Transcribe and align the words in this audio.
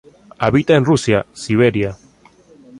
Habita 0.39 0.73
en 0.73 0.83
Rusia, 0.85 1.27
Siberia. 1.31 1.95